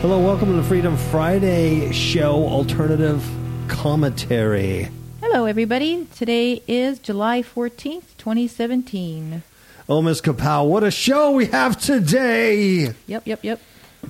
[0.00, 3.28] Hello, welcome to the Freedom Friday show, alternative
[3.66, 4.88] commentary.
[5.20, 6.06] Hello, everybody.
[6.14, 9.42] Today is July 14th, 2017.
[9.88, 12.94] Oh, Miss Kapow, what a show we have today!
[13.08, 13.60] Yep, yep, yep.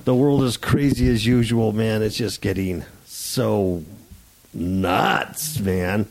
[0.05, 2.03] The world is crazy as usual, man.
[2.03, 3.83] It's just getting so
[4.53, 6.07] nuts, man.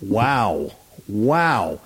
[0.00, 0.70] Wow.
[1.08, 1.80] Wow.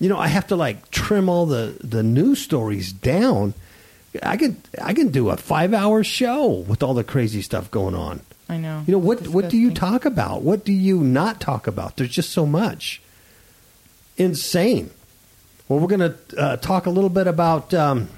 [0.00, 3.54] You know, I have to like trim all the, the news stories down.
[4.22, 7.94] I can I can do a five hour show with all the crazy stuff going
[7.94, 8.20] on.
[8.48, 8.84] I know.
[8.86, 9.28] You know what?
[9.28, 10.42] What do you talk about?
[10.42, 11.96] What do you not talk about?
[11.96, 13.00] There's just so much.
[14.18, 14.90] Insane.
[15.68, 18.10] Well, we're going to uh, talk a little bit about um,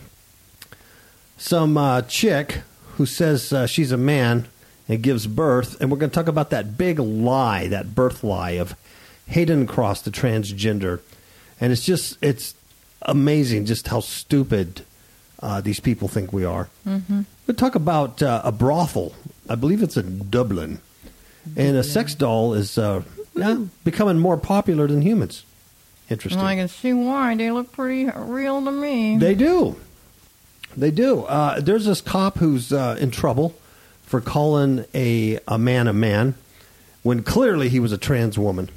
[1.37, 2.63] some uh, chick
[2.97, 4.49] who says uh, she's a man
[4.89, 8.53] and gives birth, and we're going to talk about that big lie, that birth lie
[8.53, 8.75] of
[9.29, 11.01] Hayden Cross, the transgender,
[11.61, 12.55] and it's just it's
[13.03, 14.85] amazing just how stupid
[15.45, 16.69] uh, these people think we are.
[16.87, 17.23] Mm-hmm.
[17.47, 19.15] We'll talk about uh, a brothel.
[19.49, 20.81] I believe it's in Dublin,
[21.55, 23.03] and a sex doll is uh,
[23.37, 25.45] yeah, becoming more popular than humans.
[26.09, 26.41] Interesting.
[26.41, 27.35] Well, I can see why.
[27.37, 29.19] They look pretty real to me.
[29.19, 29.77] They do.
[30.77, 31.25] They do.
[31.25, 33.55] Uh, there's this cop who's uh, in trouble
[34.03, 36.35] for calling a, a man a man
[37.03, 38.71] when clearly he was a trans woman.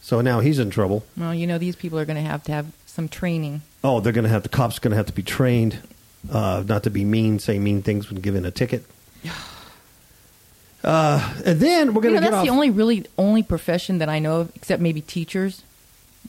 [0.00, 1.04] So now he's in trouble.
[1.16, 3.62] well, you know, these people are going to have to have some training.
[3.82, 5.80] Oh, they're going to have the cops going to have to be trained
[6.30, 8.84] uh, not to be mean, say mean things when given a ticket.
[10.84, 12.44] Uh, and then we're going know, to get that's off.
[12.44, 15.62] the only really only profession that I know of, except maybe teachers,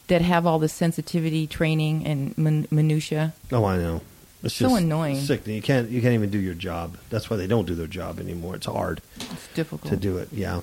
[0.08, 3.34] that have all the sensitivity training and min- minutia.
[3.52, 4.02] oh, I know.
[4.44, 5.18] It's So annoying.
[5.18, 5.46] Sick.
[5.46, 5.90] You can't.
[5.90, 6.97] You can't even do your job.
[7.12, 8.56] That's why they don't do their job anymore.
[8.56, 9.02] It's hard.
[9.18, 9.91] It's difficult.
[9.91, 10.29] to do it.
[10.31, 10.62] Yeah.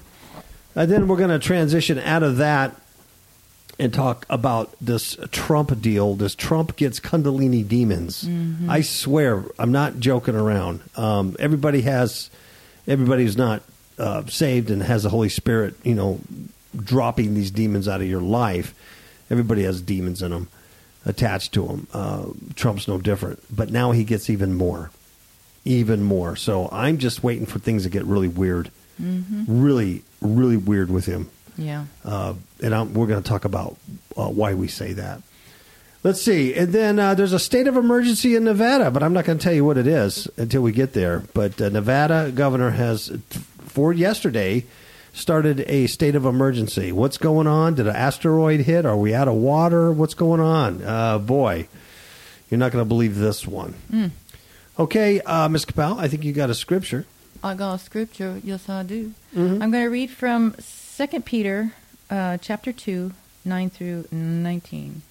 [0.75, 2.75] And then we're going to transition out of that
[3.78, 6.14] and talk about this Trump deal.
[6.14, 8.28] This Trump gets Kundalini demons.
[8.68, 10.80] I swear, I'm not joking around.
[10.96, 12.30] Um, everybody has,
[12.86, 13.62] everybody who's not
[13.98, 16.20] uh, saved and has the Holy Spirit, you know,
[16.76, 18.74] dropping these demons out of your life.
[19.30, 20.48] Everybody has demons in them
[21.04, 21.86] attached to them.
[21.92, 24.91] Uh, Trump's no different, but now he gets even more
[25.64, 26.36] even more.
[26.36, 28.70] So I'm just waiting for things to get really weird,
[29.48, 31.30] really, really weird with him.
[31.56, 31.84] Yeah.
[32.04, 33.76] Uh, and I'm, we're going to talk about
[34.16, 35.22] uh, why we say that.
[36.03, 36.54] Let's see.
[36.54, 39.42] And then uh, there's a state of emergency in Nevada, but I'm not going to
[39.42, 41.22] tell you what it is until we get there.
[41.32, 43.10] But uh, Nevada governor has,
[43.60, 44.66] for yesterday,
[45.15, 46.92] started a state of emergency.
[46.92, 47.76] What's going on?
[47.76, 48.84] Did an asteroid hit?
[48.84, 49.92] Are we out of water?
[49.92, 50.82] What's going on?
[50.82, 51.69] Uh, boy,
[52.50, 53.75] you're not going to believe this one.
[54.78, 55.65] Okay, uh, Ms.
[55.65, 57.06] Capel, I think you got a scripture.
[57.42, 58.41] I got a scripture.
[58.42, 59.15] Yes, I do.
[59.34, 59.62] Mm-hmm.
[59.62, 60.54] I'm going to read from
[60.97, 61.72] Second Peter,
[62.09, 65.03] uh, chapter two, nine through nineteen,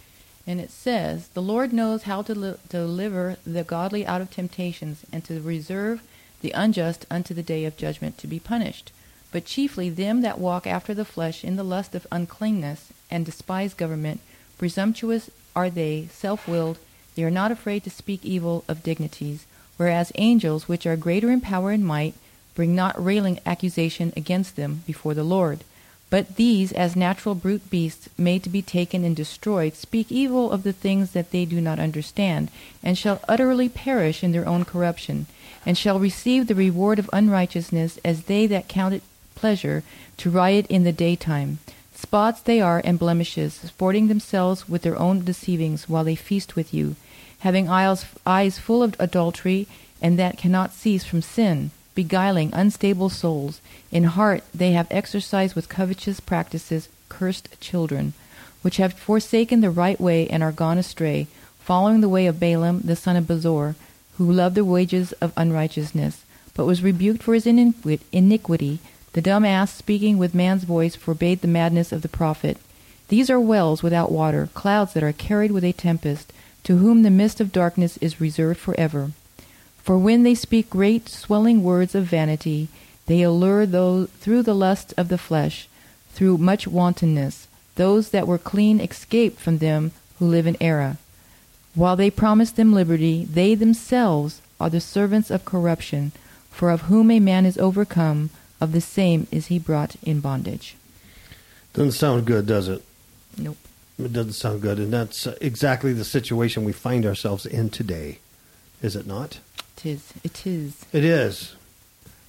[0.48, 5.02] and it says, "The Lord knows how to li- deliver the godly out of temptations,
[5.12, 6.02] and to reserve
[6.40, 8.94] the unjust unto the day of judgment to be punished,
[9.34, 13.74] but chiefly them that walk after the flesh in the lust of uncleanness and despise
[13.74, 14.22] government.
[14.58, 16.78] Presumptuous are they, self-willed.
[17.16, 19.46] They are not afraid to speak evil of dignities."
[19.76, 22.14] whereas angels, which are greater in power and might,
[22.56, 25.66] bring not railing accusation against them before the Lord.
[26.14, 30.62] But these, as natural brute beasts, made to be taken and destroyed, speak evil of
[30.62, 32.52] the things that they do not understand,
[32.84, 35.26] and shall utterly perish in their own corruption,
[35.66, 39.02] and shall receive the reward of unrighteousness as they that count it
[39.34, 39.82] pleasure
[40.18, 41.58] to riot in the daytime.
[41.96, 46.76] Spots they are and blemishes, sporting themselves with their own deceivings while they feast with
[46.76, 46.96] you,
[47.40, 49.66] having eyes, eyes full of adultery,
[50.00, 53.62] and that cannot cease from sin, beguiling unstable souls.
[53.92, 58.14] In heart they have exercised with covetous practices cursed children,
[58.62, 61.28] which have forsaken the right way and are gone astray,
[61.60, 63.76] following the way of Balaam the son of Bosor,
[64.18, 66.24] who loved the wages of unrighteousness,
[66.54, 68.80] but was rebuked for his iniqui- iniquity.
[69.14, 72.58] The dumb ass, speaking with man's voice, forbade the madness of the prophet.
[73.10, 77.12] These are wells without water, clouds that are carried with a tempest, to whom the
[77.12, 79.12] mist of darkness is reserved forever.
[79.84, 82.70] For when they speak great, swelling words of vanity,
[83.06, 85.68] they allure those through the lust of the flesh,
[86.14, 87.48] through much wantonness.
[87.76, 90.96] Those that were clean escape from them who live in error.
[91.76, 96.14] While they promise them liberty, they themselves are the servants of corruption,
[96.50, 98.30] for of whom a man is overcome,
[98.62, 100.78] of the same is he brought in bondage.
[101.74, 102.84] Doesn't sound good, does it?
[103.38, 103.58] Nope.
[104.00, 108.20] It doesn't sound good, and that's exactly the situation we find ourselves in today,
[108.82, 109.40] is it not?
[109.78, 110.14] It is.
[110.24, 110.86] It is.
[110.94, 111.56] It is.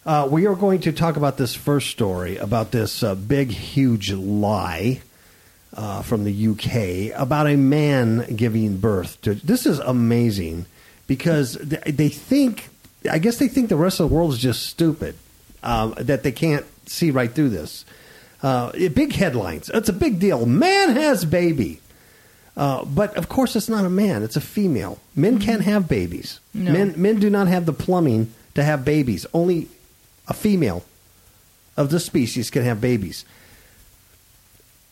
[0.06, 4.12] Uh, we are going to talk about this first story about this uh, big, huge
[4.12, 5.00] lie
[5.74, 9.34] uh, from the UK about a man giving birth to.
[9.34, 10.66] This is amazing
[11.06, 12.68] because they, they think,
[13.10, 15.16] I guess they think the rest of the world is just stupid,
[15.62, 17.84] um, that they can't see right through this.
[18.42, 19.70] Uh, big headlines.
[19.72, 20.44] It's a big deal.
[20.44, 21.80] Man has baby.
[22.56, 24.98] Uh, but of course, it's not a man; it's a female.
[25.16, 26.40] Men can't have babies.
[26.52, 26.72] No.
[26.72, 29.26] Men men do not have the plumbing to have babies.
[29.34, 29.68] Only
[30.28, 30.84] a female
[31.76, 33.24] of the species can have babies.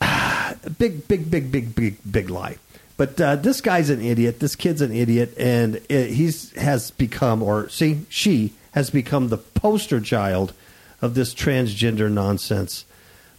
[0.78, 2.58] big, big, big, big, big, big lie.
[2.96, 4.40] But uh, this guy's an idiot.
[4.40, 9.38] This kid's an idiot, and it, he's has become, or see, she has become the
[9.38, 10.52] poster child
[11.00, 12.84] of this transgender nonsense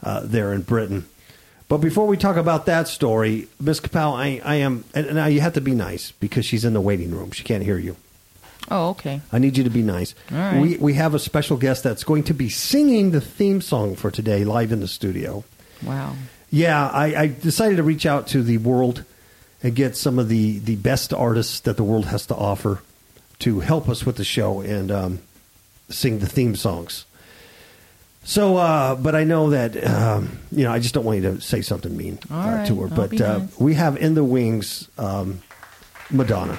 [0.02, 1.06] uh, there in Britain.
[1.68, 5.42] But before we talk about that story, Miss Kapow, I, I am, and now you
[5.42, 7.32] have to be nice because she's in the waiting room.
[7.32, 7.96] She can't hear you.
[8.70, 9.22] Oh, okay.
[9.32, 10.16] I need you to be nice.
[10.32, 10.62] All right.
[10.62, 14.10] We we have a special guest that's going to be singing the theme song for
[14.12, 15.44] today live in the studio.
[15.84, 16.16] Wow.
[16.50, 19.04] Yeah, I, I decided to reach out to the world
[19.64, 22.82] and get some of the, the best artists that the world has to offer
[23.40, 25.20] to help us with the show and um,
[25.90, 27.06] sing the theme songs.
[28.26, 31.42] So, uh, but I know that um, you know I just don't want you to
[31.42, 32.88] say something mean uh, right, to her.
[32.88, 33.60] I'll but uh, nice.
[33.60, 35.42] we have in the wings um,
[36.10, 36.58] Madonna.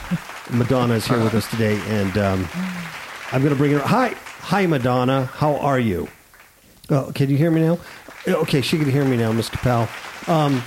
[0.50, 2.48] Madonna is here with us today, and um,
[3.30, 3.78] I'm going to bring her.
[3.78, 4.08] Hi,
[4.40, 5.26] hi, Madonna.
[5.26, 6.08] How are you?
[6.90, 7.78] Oh, can you hear me now?
[8.26, 9.88] Okay, she can hear me now, Miss Capel.
[10.26, 10.62] Um,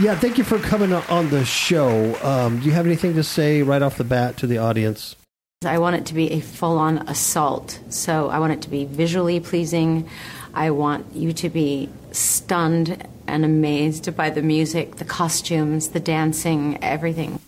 [0.00, 2.16] yeah, thank you for coming on the show.
[2.22, 5.16] Um, do you have anything to say right off the bat to the audience?
[5.64, 7.80] I want it to be a full on assault.
[7.90, 10.08] So I want it to be visually pleasing.
[10.54, 16.78] I want you to be stunned and amazed by the music, the costumes, the dancing,
[16.80, 17.40] everything.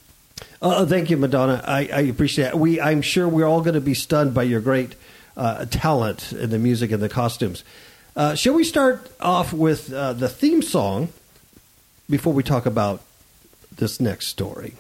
[0.61, 1.63] Uh, thank you, Madonna.
[1.65, 2.59] I, I appreciate it.
[2.59, 4.97] We, I'm sure we're all going to be stunned by your great
[5.37, 7.63] uh, talent in the music and the costumes.
[8.17, 11.11] Uh, shall we start off with uh, the theme song
[12.09, 13.03] before we talk about
[13.77, 14.75] this next story?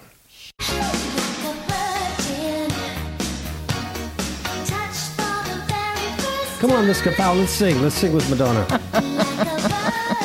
[6.60, 7.80] Come on, Miss Capel, let's sing.
[7.80, 8.66] Let's sing with Madonna.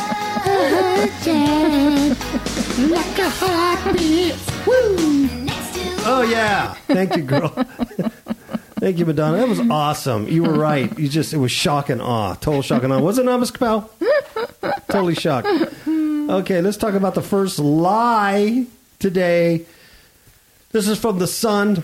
[6.08, 7.48] Oh yeah, thank you, girl.
[8.80, 9.38] thank you, Madonna.
[9.38, 10.28] That was awesome.
[10.28, 10.98] You were right.
[11.00, 13.00] You just it was shock and awe, total shock and awe.
[13.00, 13.90] Was it not, Miss Capel?
[14.90, 15.48] totally shocked.
[15.88, 18.66] Okay, let's talk about the first lie
[19.00, 19.66] today.
[20.72, 21.84] This is from the Sun,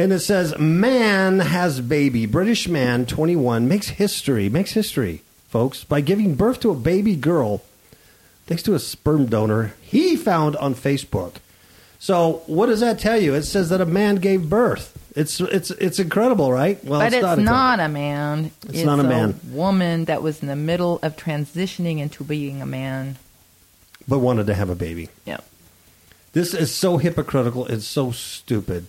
[0.00, 2.24] and it says, "Man has baby.
[2.24, 4.48] British man, 21, makes history.
[4.48, 7.62] Makes history, folks, by giving birth to a baby girl,
[8.46, 11.34] thanks to a sperm donor he found on Facebook."
[11.98, 13.34] So, what does that tell you?
[13.34, 14.96] It says that a man gave birth.
[15.14, 16.82] It's it's it's incredible, right?
[16.82, 17.44] Well, but it's, incredible.
[17.44, 18.52] not a man.
[18.68, 19.38] It's not a man.
[19.50, 23.16] woman that was in the middle of transitioning into being a man.
[24.08, 25.10] but wanted to have a baby.
[25.26, 25.40] Yeah.
[26.32, 27.66] This is so hypocritical.
[27.66, 28.86] It's so stupid.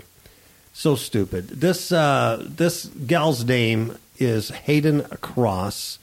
[0.73, 1.47] So stupid.
[1.49, 5.99] This uh, this gal's name is Hayden Cross.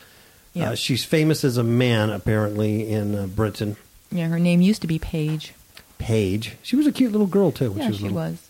[0.53, 0.71] Yeah.
[0.71, 3.77] Uh, she's famous as a man, apparently, in uh, Britain.
[4.11, 5.55] Yeah, her name used to be Paige.
[5.99, 6.57] Paige.
[6.63, 7.75] She was a cute little girl, too.
[7.77, 8.49] Yeah, she was she was.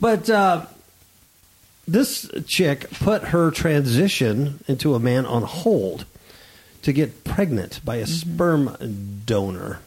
[0.00, 0.66] But uh,
[1.86, 6.04] this chick put her transition into a man on hold
[6.82, 9.80] to get pregnant by a sperm donor.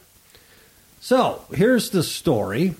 [0.99, 2.75] So here's the story.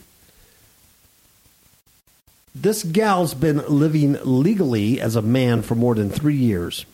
[2.53, 6.85] This gal's been living legally as a man for more than three years.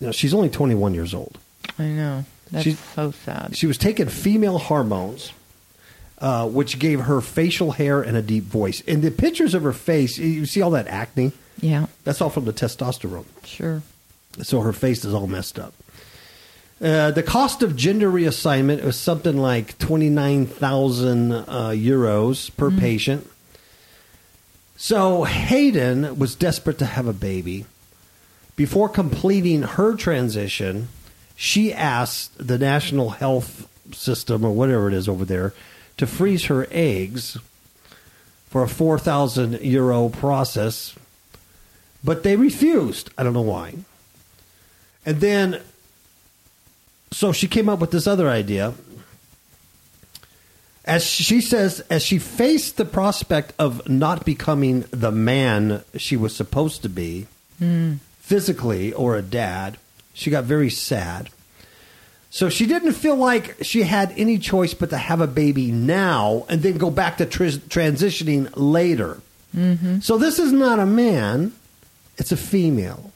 [0.00, 1.38] Know, she's only 21 years old.
[1.78, 2.24] I know.
[2.52, 3.56] That's She's- so sad.
[3.56, 5.32] She was taking female hormones,
[6.18, 8.82] uh, which gave her facial hair and a deep voice.
[8.86, 11.32] And the pictures of her face, you see all that acne?
[11.60, 13.24] yeah, That's all from the testosterone.
[13.44, 13.82] sure.
[14.42, 15.74] So her face is all messed up.
[16.80, 21.44] Uh, the cost of gender reassignment was something like 29,000 uh,
[21.74, 23.28] euros per patient.
[24.80, 27.66] So Hayden was desperate to have a baby,
[28.54, 30.88] before completing her transition,
[31.34, 35.52] she asked the National Health System or whatever it is over there
[35.96, 37.36] to freeze her eggs
[38.48, 40.94] for a 4,000 euro process,
[42.04, 43.10] but they refused.
[43.18, 43.74] I don't know why.
[45.04, 45.60] And then,
[47.10, 48.74] so she came up with this other idea.
[50.88, 56.34] As she says, as she faced the prospect of not becoming the man she was
[56.34, 57.26] supposed to be,
[57.58, 57.94] hmm.
[58.20, 59.76] physically or a dad,
[60.14, 61.28] she got very sad.
[62.30, 66.44] So she didn't feel like she had any choice but to have a baby now
[66.48, 69.20] and then go back to tr- transitioning later.
[69.56, 70.00] Mm-hmm.
[70.00, 71.52] So this is not a man,
[72.16, 73.12] it's a female.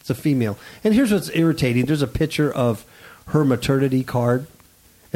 [0.00, 0.58] It's a female.
[0.82, 2.84] And here's what's irritating there's a picture of
[3.26, 4.46] her maternity card,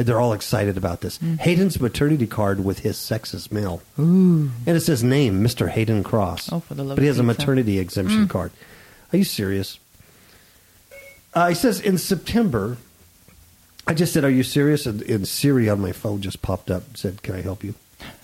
[0.05, 1.17] they're all excited about this.
[1.39, 3.81] Hayden's maternity card with his sex as male.
[3.99, 4.51] Ooh.
[4.65, 5.69] And it says name, Mr.
[5.69, 6.51] Hayden Cross.
[6.51, 8.51] Oh, for the love But he has a maternity exemption card.
[9.11, 9.79] Are you serious?
[11.33, 12.77] Uh, he says in September,
[13.87, 16.85] I just said, "Are you serious?" And, and Siri on my phone just popped up
[16.87, 17.73] and said, "Can I help you?"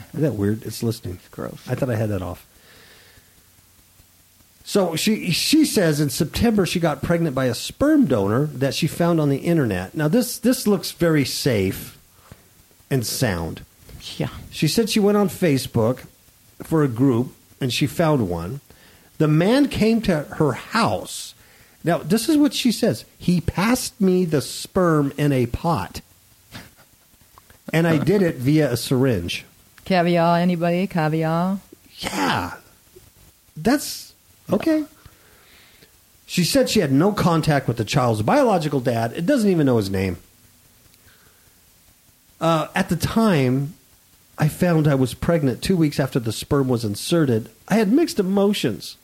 [0.09, 0.63] Isn't that weird?
[0.63, 1.19] It's listening.
[1.31, 1.59] gross.
[1.67, 2.45] I thought I had that off.
[4.63, 8.87] So she she says in September she got pregnant by a sperm donor that she
[8.87, 9.93] found on the internet.
[9.93, 11.97] Now this this looks very safe
[12.89, 13.65] and sound.
[14.17, 14.29] Yeah.
[14.51, 16.05] She said she went on Facebook
[16.61, 18.61] for a group and she found one.
[19.17, 21.33] The man came to her house.
[21.83, 23.05] Now, this is what she says.
[23.17, 26.01] He passed me the sperm in a pot.
[27.71, 29.45] And I did it via a syringe.
[29.85, 30.87] Caviar, anybody?
[30.87, 31.59] Caviar?
[31.99, 32.55] Yeah.
[33.57, 34.12] That's
[34.51, 34.85] okay.
[36.25, 39.13] She said she had no contact with the child's biological dad.
[39.13, 40.17] It doesn't even know his name.
[42.41, 43.75] Uh, at the time,
[44.37, 47.49] I found I was pregnant two weeks after the sperm was inserted.
[47.67, 48.97] I had mixed emotions.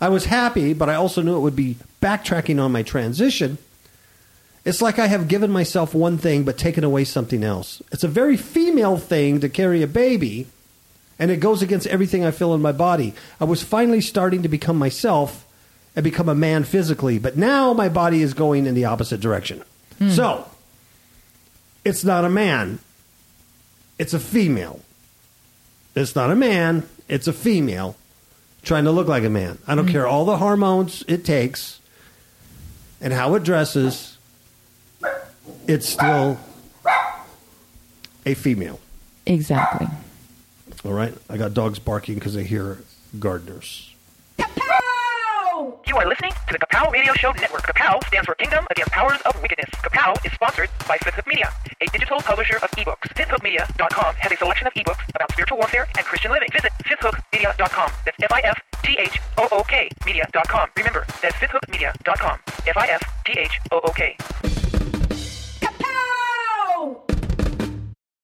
[0.00, 3.58] I was happy, but I also knew it would be backtracking on my transition.
[4.64, 7.82] It's like I have given myself one thing but taken away something else.
[7.92, 10.46] It's a very female thing to carry a baby,
[11.18, 13.14] and it goes against everything I feel in my body.
[13.40, 15.46] I was finally starting to become myself
[15.94, 19.62] and become a man physically, but now my body is going in the opposite direction.
[19.98, 20.10] Hmm.
[20.10, 20.50] So,
[21.84, 22.78] it's not a man,
[23.98, 24.80] it's a female.
[25.94, 27.96] It's not a man, it's a female
[28.62, 29.58] trying to look like a man.
[29.66, 29.92] I don't hmm.
[29.92, 31.80] care all the hormones it takes
[33.02, 34.16] and how it dresses,
[35.66, 36.38] it's still
[38.24, 38.80] a female.
[39.26, 39.88] Exactly.
[40.84, 41.14] All right?
[41.28, 42.78] I got dogs barking because they hear
[43.18, 43.88] gardeners.
[45.86, 47.62] You are listening to the Kapow Radio Show Network.
[47.62, 49.68] Kapow stands for Kingdom Against Powers of Wickedness.
[49.70, 53.06] Kapow is sponsored by Fifth Hook Media, a digital publisher of ebooks.
[53.14, 56.48] FifthHookMedia.com has a selection of ebooks about spiritual warfare and Christian living.
[56.52, 57.90] Visit FifthHookMedia.com.
[58.04, 60.68] That's F-I-F-T-H-O-O-K Media.com.
[60.76, 62.38] Remember, that's FifthHookMedia.com.
[62.66, 64.16] F-I-F-T-H-O-O-K.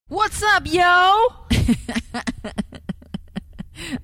[0.09, 0.81] What's up, yo?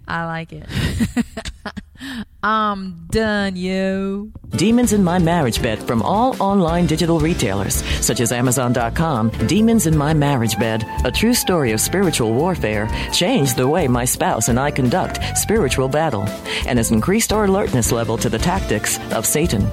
[0.07, 0.67] I like it.
[2.43, 4.29] I'm done, yo.
[4.51, 9.31] Demons in My Marriage Bed from all online digital retailers, such as Amazon.com.
[9.47, 14.05] Demons in My Marriage Bed, a true story of spiritual warfare, changed the way my
[14.05, 16.25] spouse and I conduct spiritual battle
[16.67, 19.67] and has increased our alertness level to the tactics of Satan.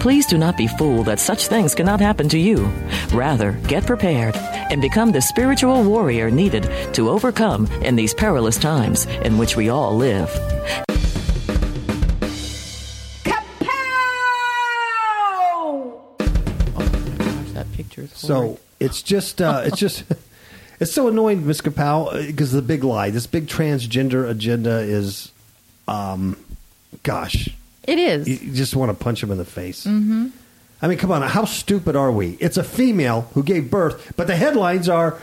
[0.00, 2.66] Please do not be fooled that such things cannot happen to you.
[3.12, 9.06] Rather, get prepared and become the spiritual warrior needed to overcome in these perilous times
[9.24, 10.30] in which we all live.
[18.26, 20.04] So it's just, uh, it's just,
[20.80, 25.30] it's so annoying, Miss Kapow, because the big lie, this big transgender agenda is,
[25.86, 26.36] um,
[27.02, 27.50] gosh,
[27.86, 28.28] it is.
[28.28, 29.84] you just want to punch him in the face.
[29.84, 30.28] Mm-hmm.
[30.82, 32.32] I mean, come on, how stupid are we?
[32.40, 35.18] It's a female who gave birth, but the headlines are,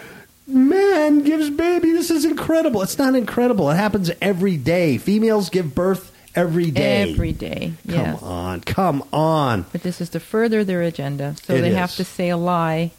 [0.47, 1.91] man gives baby.
[1.91, 2.81] This is incredible.
[2.81, 3.69] It's not incredible.
[3.69, 4.97] It happens every day.
[4.97, 7.11] Females give birth every day.
[7.11, 7.73] Every day.
[7.87, 8.23] Come yes.
[8.23, 9.65] on, come on.
[9.71, 11.35] But this is to further their agenda.
[11.43, 12.91] So It they have to say a lie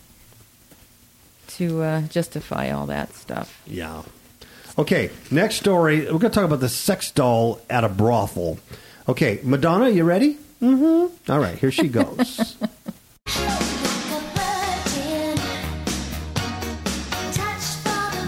[1.48, 3.60] to uh, justify all that stuff.
[3.66, 4.02] Yeah.
[4.76, 6.00] Okay, next story.
[6.00, 8.58] We're going to talk about the sex doll at a brothel.
[9.08, 10.38] Okay, Madonna, you ready?
[10.62, 11.30] Mm-hmm.
[11.30, 12.56] All right, here she goes.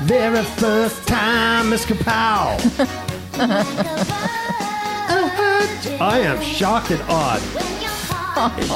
[0.06, 2.58] Very first time, Miss Kapow.
[5.98, 7.42] I am shocked and awed.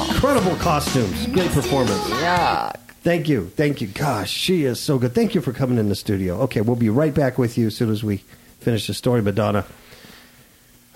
[0.09, 1.27] Incredible costumes.
[1.27, 2.01] Great performance.
[2.09, 2.75] Yuck.
[3.03, 3.49] Thank you.
[3.55, 3.87] Thank you.
[3.87, 5.13] Gosh, she is so good.
[5.15, 6.41] Thank you for coming in the studio.
[6.41, 8.17] Okay, we'll be right back with you as soon as we
[8.59, 9.65] finish the story, Madonna.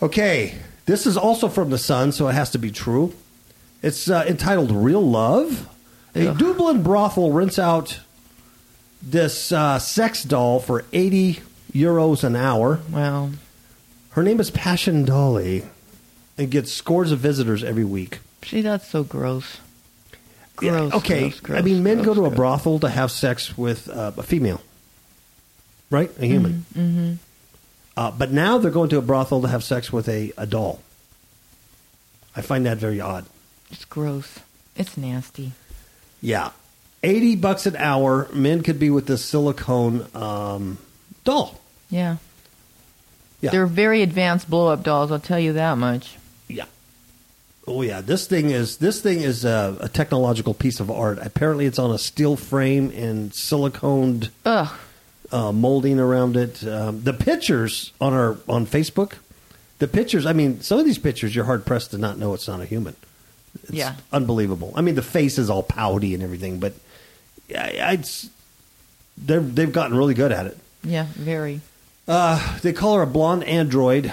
[0.02, 3.14] Okay, This is also from the Sun, so it has to be true.
[3.82, 5.70] It's uh, entitled "Real Love."
[6.16, 6.38] A Ugh.
[6.38, 8.00] Dublin brothel rents out
[9.02, 11.40] this uh, sex doll for eighty
[11.74, 12.80] euros an hour.
[12.92, 13.32] Wow.
[14.12, 15.64] Her name is Passion Dolly,
[16.38, 18.20] and gets scores of visitors every week.
[18.46, 19.58] see, that's so gross.
[20.62, 20.94] Yeah, Gross.
[20.94, 24.14] okay, gross, gross, I mean, men go to a brothel to have sex with uh,
[24.18, 24.62] a female,
[25.90, 26.10] right?
[26.18, 26.66] A human.
[26.74, 27.14] Mm-hmm.
[27.98, 30.82] Uh, but now they're going to a brothel to have sex with a, a doll.
[32.36, 33.26] I find that very odd.
[33.72, 34.40] It's gross.
[34.76, 35.54] It's nasty.
[36.22, 36.52] Yeah.
[37.04, 40.78] 80 bucks an hour, men could be with this silicone um,
[41.24, 41.60] doll.
[41.90, 42.18] Yeah.
[43.42, 43.52] Yeah.
[43.52, 46.18] They're very advanced blow up dolls, I'll tell you that much.
[46.48, 46.66] Yeah.
[47.68, 51.20] Oh yeah, this thing is this thing is a, a technological piece of art.
[51.22, 54.72] Apparently, it's on a steel frame and siliconed Ugh.
[55.36, 56.66] Uh, molding around it.
[56.66, 59.14] Um, the pictures on our on Facebook,
[59.80, 60.26] the pictures.
[60.26, 62.66] I mean, some of these pictures you're hard pressed to not know it's not a
[62.66, 62.96] human.
[63.64, 63.96] It's Yeah.
[64.12, 64.72] unbelievable.
[64.76, 66.74] I mean, the face is all pouty and everything, but
[67.56, 68.06] I, I'd
[69.18, 70.58] they're, they've gotten really good at it.
[70.84, 71.62] Yeah, very.
[72.08, 74.12] Uh, they call her a blonde android.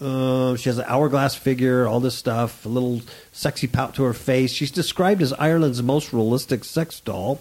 [0.00, 3.02] Uh, she has an hourglass figure, all this stuff, a little
[3.32, 4.50] sexy pout to her face.
[4.50, 7.40] She's described as Ireland's most realistic sex doll.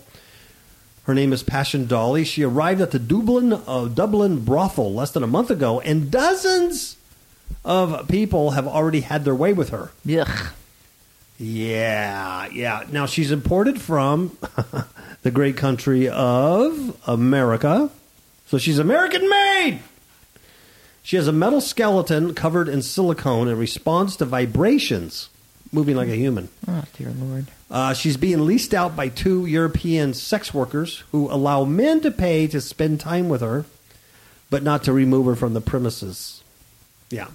[1.09, 2.23] Her name is Passion Dolly.
[2.23, 6.97] She arrived at the Dublin uh, Dublin brothel less than a month ago, and dozens
[7.65, 9.89] of people have already had their way with her.
[10.07, 10.47] Ugh.
[11.39, 12.83] Yeah, yeah.
[12.91, 14.37] Now she's imported from
[15.23, 17.89] the great country of America.
[18.45, 19.79] So she's American made.
[21.01, 25.29] She has a metal skeleton covered in silicone and responds to vibrations,
[25.71, 26.49] moving like a human.
[26.67, 27.47] Oh, dear Lord.
[27.69, 32.47] Uh, she's being leased out by two European sex workers who allow men to pay
[32.47, 33.65] to spend time with her,
[34.49, 36.43] but not to remove her from the premises.
[37.09, 37.27] Yeah.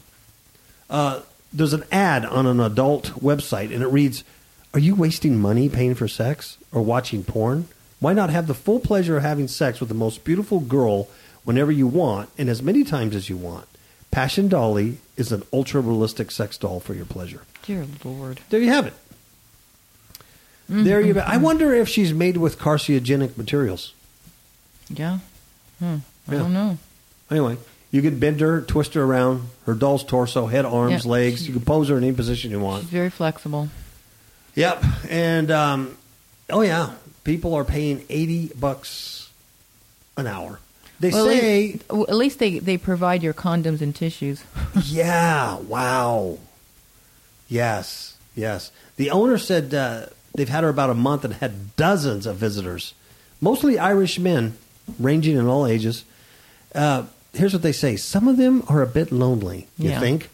[0.90, 1.20] Uh,
[1.52, 4.24] there's an ad on an adult website, and it reads
[4.72, 7.68] Are you wasting money paying for sex or watching porn?
[8.00, 11.08] Why not have the full pleasure of having sex with the most beautiful girl
[11.44, 13.66] whenever you want and as many times as you want?
[14.10, 17.42] Passion Dolly is an ultra realistic sex doll for your pleasure.
[17.66, 18.40] Dear Lord.
[18.50, 18.92] There you have it.
[20.68, 21.20] There you go.
[21.20, 23.92] I wonder if she's made with carcinogenic materials.
[24.88, 25.18] Yeah.
[25.78, 25.96] Hmm.
[26.28, 26.38] I Yeah.
[26.38, 26.78] don't know.
[27.30, 27.56] Anyway,
[27.90, 31.46] you could bend her, twist her around, her doll's torso, head, arms, legs.
[31.46, 32.82] You can pose her in any position you want.
[32.84, 33.68] She's very flexible.
[34.54, 34.84] Yep.
[35.10, 35.96] And, um,
[36.50, 36.92] oh, yeah,
[37.24, 39.28] people are paying 80 bucks
[40.16, 40.60] an hour.
[41.00, 44.44] They Well, at say, least, at least they, they provide your condoms and tissues.
[44.84, 46.38] yeah, wow.
[47.48, 48.70] Yes, yes.
[48.96, 52.94] The owner said uh, they've had her about a month and had dozens of visitors,
[53.40, 54.56] mostly Irish men,
[54.98, 56.04] ranging in all ages.
[56.74, 60.00] Uh, here's what they say some of them are a bit lonely, you Yeah.
[60.00, 60.30] think?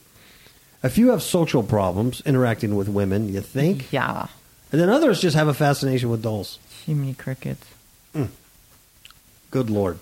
[0.82, 3.92] A few have social problems interacting with women, you think?
[3.92, 4.28] Yeah.
[4.72, 6.58] And then others just have a fascination with dolls.
[6.86, 7.66] Jiminy crickets.
[9.50, 9.98] Good Lord.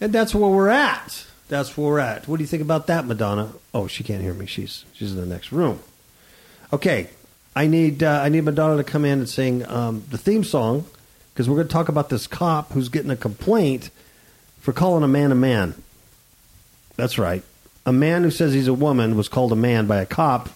[0.00, 1.26] And that's where we're at.
[1.48, 2.26] That's where we're at.
[2.26, 3.52] What do you think about that, Madonna?
[3.74, 4.46] Oh, she can't hear me.
[4.46, 5.80] She's she's in the next room.
[6.74, 7.08] Okay,
[7.54, 10.84] I need uh, I need Madonna to come in and sing um, the theme song
[11.32, 13.90] because we're going to talk about this cop who's getting a complaint
[14.58, 15.80] for calling a man a man.
[16.96, 17.44] That's right.
[17.86, 20.48] A man who says he's a woman was called a man by a cop,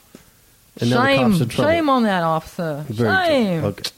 [0.81, 1.71] and now the cop's in trouble.
[1.71, 2.85] Shame on that officer.
[2.89, 3.27] Very true.
[3.27, 3.65] shame.
[3.65, 3.91] Okay.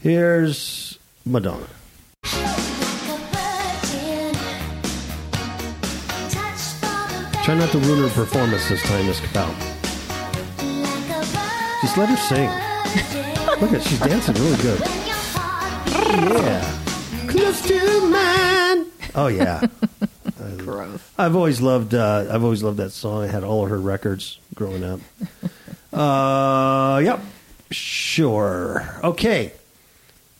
[0.00, 1.68] Here's Madonna.
[7.44, 9.67] Try not to ruin her performance this time, Miss Capel.
[11.80, 12.48] Just let her sing.
[13.60, 14.80] Look at she's dancing really good.
[15.88, 16.78] Yeah.
[17.28, 18.86] Close to mine.
[19.14, 19.66] Oh yeah.
[20.58, 21.00] Gross.
[21.16, 21.94] I've always loved.
[21.94, 23.24] Uh, I've always loved that song.
[23.24, 25.00] I had all of her records growing up.
[25.92, 27.20] uh, yep.
[27.70, 28.98] Sure.
[29.04, 29.52] Okay.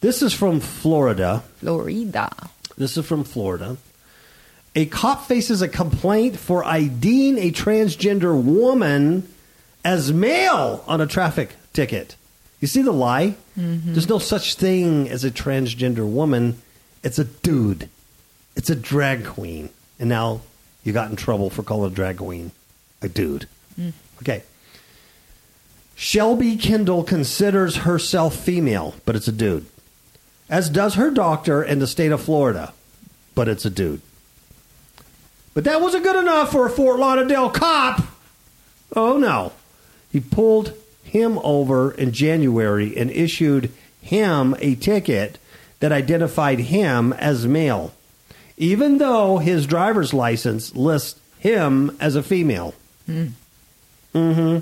[0.01, 1.45] This is from Florida.
[1.59, 2.31] Florida.
[2.77, 3.77] This is from Florida.
[4.75, 9.29] A cop faces a complaint for IDing a transgender woman
[9.85, 12.17] as male on a traffic ticket.
[12.61, 13.37] You see the lie?
[13.59, 13.93] Mm-hmm.
[13.93, 16.61] There's no such thing as a transgender woman.
[17.05, 17.89] It's a dude.
[18.57, 19.71] It's a drag queen.
[20.01, 20.41] And now
[20.85, 22.51] you got in trouble for calling a drag queen
[23.01, 23.47] a dude.
[23.79, 23.93] Mm.
[24.23, 24.43] Okay.
[25.95, 29.67] Shelby Kendall considers herself female, but it's a dude.
[30.49, 32.73] As does her doctor in the state of Florida,
[33.35, 34.01] but it's a dude.
[35.55, 38.03] But that wasn't good enough for a Fort Lauderdale cop.
[38.95, 39.53] Oh no.
[40.19, 43.71] He pulled him over in January and issued
[44.03, 45.39] him a ticket
[45.79, 47.95] that identified him as male,
[48.57, 52.75] even though his driver's license lists him as a female.
[53.09, 53.31] Mm.
[54.13, 54.59] hmm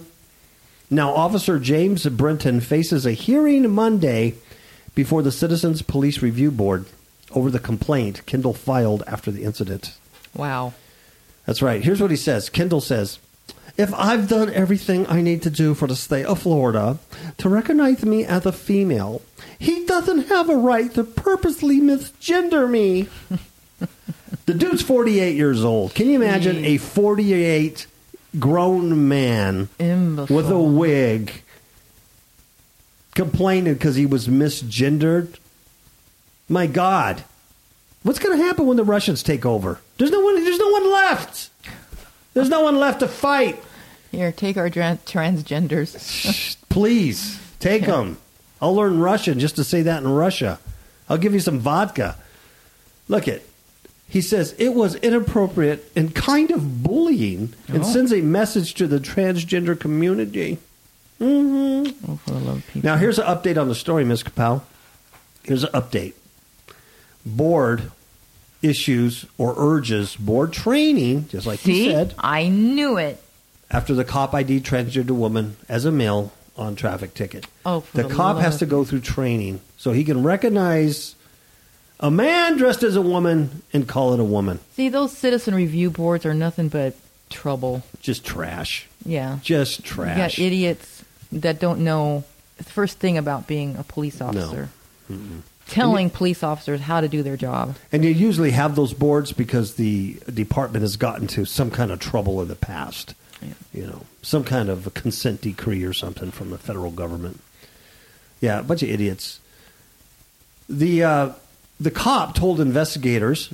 [0.91, 4.35] Now, Officer James Brenton faces a hearing Monday
[4.95, 6.85] before the Citizens Police Review Board
[7.31, 9.97] over the complaint Kendall filed after the incident.
[10.35, 10.75] Wow.
[11.47, 11.83] That's right.
[11.83, 13.19] Here's what he says Kendall says,
[13.79, 16.99] If I've done everything I need to do for the state of Florida
[17.39, 19.21] to recognize me as a female,
[19.59, 23.09] he doesn't have a right to purposely misgender me.
[24.47, 25.95] the dude's 48 years old.
[25.95, 27.87] Can you imagine a 48
[28.39, 30.35] grown man Imbecile.
[30.37, 31.43] with a wig
[33.15, 35.37] complaining because he was misgendered?
[36.49, 37.25] My God.
[38.05, 39.81] What's going to happen when the Russians take over?
[39.99, 40.43] There's no one.
[40.43, 41.51] There's no one left.
[42.35, 43.61] There's no one left to fight.
[44.13, 46.57] Here, take our tran- transgenders.
[46.69, 48.19] Please take them.
[48.61, 50.59] I'll learn Russian just to say that in Russia.
[51.09, 52.17] I'll give you some vodka.
[53.09, 53.49] Look it.
[54.09, 57.93] He says it was inappropriate and kind of bullying, and Oh.
[57.93, 60.59] sends a message to the transgender community.
[61.21, 62.11] Mm-hmm.
[62.13, 62.89] oh, for the love of people.
[62.89, 64.23] Now, here's an update on the story, Ms.
[64.23, 64.65] Capel.
[65.45, 66.13] Here's an update.
[67.25, 67.91] Board
[68.63, 71.87] issues or urges board training, just like See?
[71.87, 73.23] you said, I knew it.
[73.71, 77.47] After the cop ID transgender to woman as a male on traffic ticket.
[77.65, 81.15] Oh, for the the cop has to go through training so he can recognize
[82.01, 84.61] a man dressed as a woman and call it a woman.
[84.73, 86.95] See, those citizen review boards are nothing but
[87.31, 87.83] trouble.
[88.01, 88.87] Just trash.
[89.05, 89.39] Yeah.
[89.43, 90.17] Just You trash.
[90.37, 92.25] got idiots that don't know
[92.59, 94.71] the first thing about being a police officer.
[95.09, 95.19] No,
[95.69, 97.75] Telling police officers how to do their job.
[97.91, 101.99] And you usually have those boards because the department has gotten to some kind of
[101.99, 103.15] trouble in the past.
[103.43, 103.49] Yeah.
[103.73, 107.41] You know, some kind of a consent decree or something from the federal government.
[108.41, 109.41] Yeah, a bunch of idiots.
[110.69, 111.33] The uh,
[111.79, 113.51] the cop told investigators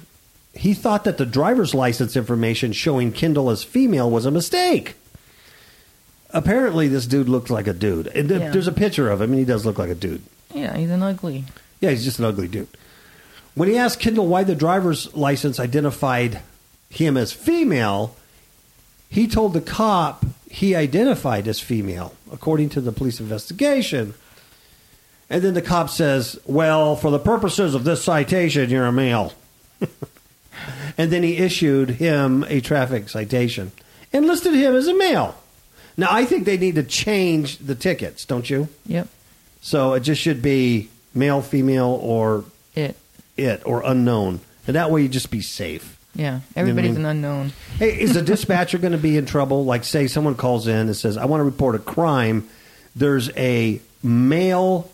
[0.55, 4.95] he thought that the driver's license information showing Kendall as female was a mistake.
[6.31, 8.07] Apparently, this dude looks like a dude.
[8.09, 8.51] And Yeah.
[8.51, 10.23] There's a picture of him, and he does look like a dude.
[10.55, 11.45] Yeah, he's an ugly.
[11.81, 12.69] Yeah, he's just an ugly dude.
[13.55, 16.41] When he asked Kendall why the driver's license identified
[16.89, 18.17] him as female,
[19.13, 24.15] he told the cop he identified as female, according to the police investigation.
[25.29, 29.35] And then the cop says, Well, for the purposes of this citation, you're a male.
[30.97, 33.73] and then he issued him a traffic citation
[34.15, 35.39] and listed him as a male.
[35.99, 38.69] Now, I think they need to change the tickets, don't you?
[38.87, 39.09] Yep.
[39.61, 42.45] So it just should be male, female, or
[42.75, 42.97] It.
[43.37, 44.41] it, or unknown.
[44.67, 45.99] And that way you just be safe.
[46.15, 46.41] Yeah.
[46.55, 47.53] Everybody's an unknown.
[47.79, 49.65] Hey, is the dispatcher going to be in trouble?
[49.65, 52.49] Like, say someone calls in and says, I want to report a crime.
[52.95, 54.91] There's a male,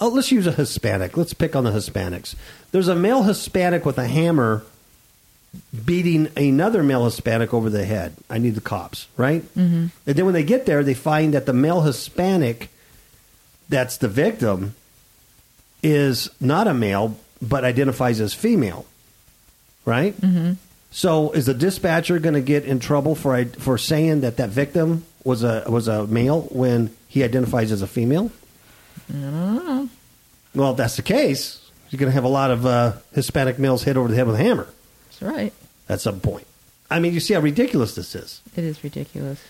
[0.00, 1.16] oh, let's use a Hispanic.
[1.16, 2.36] Let's pick on the Hispanics.
[2.70, 4.62] There's a male Hispanic with a hammer
[5.84, 8.14] beating another male Hispanic over the head.
[8.28, 9.42] I need the cops, right?
[9.56, 9.86] Mm-hmm.
[10.06, 12.68] And then when they get there, they find that the male Hispanic
[13.68, 14.74] that's the victim
[15.82, 18.84] is not a male, but identifies as female,
[19.84, 20.18] right?
[20.20, 20.52] Mm-hmm.
[20.90, 25.04] So is the dispatcher going to get in trouble for for saying that that victim
[25.24, 28.30] was a was a male when he identifies as a female?
[29.08, 29.88] I don't know.
[30.54, 33.84] Well, if that's the case, you're going to have a lot of uh, Hispanic males
[33.84, 34.66] hit over the head with a hammer
[35.06, 35.52] That's right.
[35.88, 36.46] at some point.
[36.90, 38.40] I mean, you see how ridiculous this is.
[38.56, 39.40] It is ridiculous.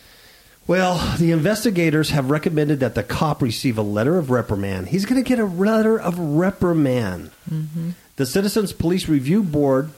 [0.67, 4.89] Well, the investigators have recommended that the cop receive a letter of reprimand.
[4.89, 7.31] He's going to get a letter of reprimand.
[8.17, 9.91] The Citizens Police Review Board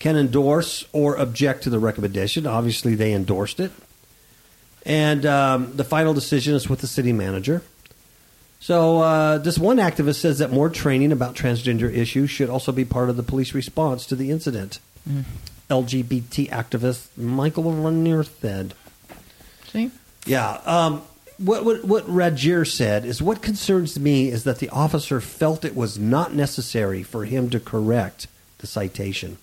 [0.00, 2.46] can endorse or object to the recommendation.
[2.46, 3.70] Obviously, they endorsed it.
[4.84, 7.62] And um, the final decision is with the city manager.
[8.58, 12.84] So, uh, this one activist says that more training about transgender issues should also be
[12.84, 14.80] part of the police response to the incident.
[15.70, 18.74] LGBT activist Michael Lanier said.
[19.68, 19.90] See?
[20.26, 20.60] Yeah.
[20.66, 21.02] Um,
[21.38, 25.76] what, what, what Rajner said is what concerns me is that the officer felt it
[25.76, 28.26] was not necessary for him to correct
[28.58, 29.38] the citation.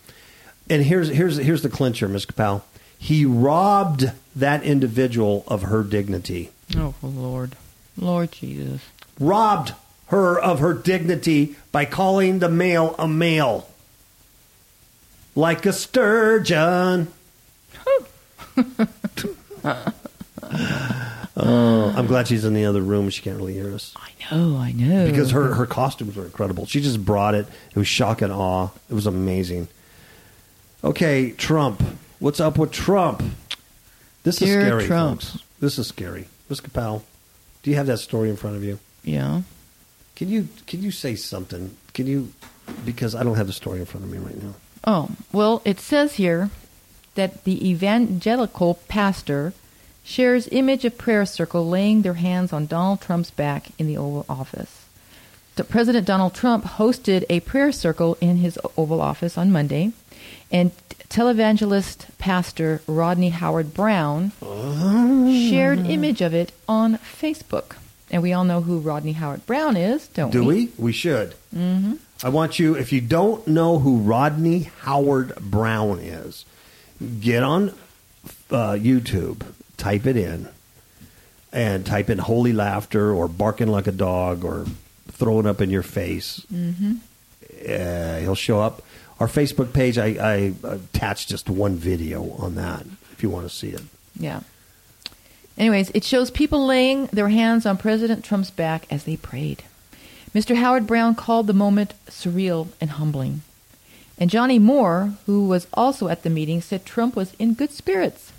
[0.70, 2.26] And here's, here's, here's the clincher, Ms.
[2.26, 2.66] Capel.
[2.98, 6.52] He robbed that individual of her dignity.
[6.76, 7.56] Oh, Lord.
[7.98, 8.82] Lord Jesus.
[9.20, 9.74] Robbed
[10.08, 13.70] her of her dignity by calling the male a male.
[15.36, 17.08] Like a sturgeon.
[21.38, 23.10] oh, I'm glad she's in the other room.
[23.10, 23.94] She can't really hear us.
[23.96, 25.06] I know, I know.
[25.06, 26.66] because her her costumes were incredible.
[26.66, 27.46] She just brought it.
[27.70, 28.70] It was shock and awe.
[28.90, 29.68] It was amazing.
[30.84, 31.82] Okay, Trump.
[32.20, 33.24] What's up with Trump?
[34.24, 35.22] This Dear is scary, Trump.
[35.22, 35.44] folks.
[35.60, 36.28] This is scary.
[36.50, 36.62] Ms.
[36.62, 37.04] Capel,
[37.64, 38.80] do you have that story in front of you?
[39.04, 39.42] Yeah.
[40.16, 41.76] Can you can you say something?
[41.94, 42.34] Can you
[42.86, 44.54] because I don't have the story in front of me right now.
[44.86, 46.50] Oh, well, it says here
[47.16, 49.54] that the evangelical pastor
[50.04, 54.26] shares image of prayer circle laying their hands on Donald Trump's back in the Oval
[54.30, 54.86] Office.
[55.70, 59.92] President Donald Trump hosted a prayer circle in his Oval Office on Monday,
[60.52, 60.72] and
[61.10, 64.32] televangelist pastor Rodney Howard-Browne
[65.50, 67.76] shared image of it on Facebook.
[68.10, 70.66] And we all know who Rodney Howard-Browne is, don't Do we?
[70.66, 70.86] Do we?
[70.86, 71.36] We should.
[71.56, 71.96] Mm-hmm.
[72.24, 76.46] I want you, if you don't know who Rodney Howard-Browne is,
[77.20, 77.70] get on
[78.50, 79.46] uh, YouTube,
[79.78, 80.48] type it in,
[81.52, 84.66] and type in holy laughter or barking like a dog or
[85.12, 86.46] throwing up in your face.
[86.54, 86.96] Mm-hmm.
[87.70, 88.82] Uh, he'll show up.
[89.20, 93.56] Our Facebook page, I, I attached just one video on that if you want to
[93.56, 93.82] see it.
[94.20, 94.42] Yeah.
[95.58, 99.64] Anyways, it shows people laying their hands on President Trump's back as they prayed.
[100.36, 100.56] Mr.
[100.56, 103.42] Howard-Browne called the moment surreal and humbling.
[104.20, 108.32] And Johnny Moore, who was also at the meeting, said Trump was in good spirits.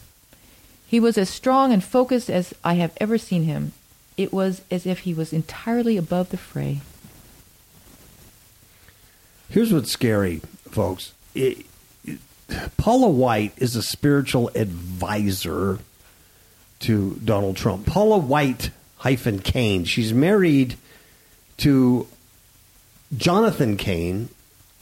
[0.87, 3.73] He was as strong and focused as I have ever seen him.
[4.17, 6.81] It was as if he was entirely above the fray.
[9.51, 11.13] Here's what's scary, folks.
[11.35, 11.65] It,
[12.05, 12.19] it-
[12.77, 15.79] Paula White is a spiritual advisor
[16.81, 17.85] to Donald Trump.
[17.87, 19.85] Paula White hyphen Cain.
[19.85, 20.77] She's married
[21.59, 22.07] to
[23.17, 24.29] Jonathan Cain,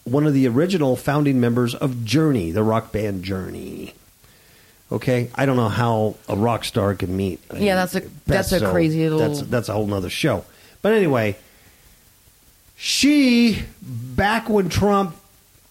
[0.05, 3.95] one of the original founding members of Journey, the rock band Journey.
[4.93, 7.41] Okay, I don't know how a rock star can meet.
[7.57, 10.45] Yeah, that's a- that's a crazy little- That's that's a whole nother show.
[10.83, 11.37] But anyway,
[12.77, 15.17] she back when Trump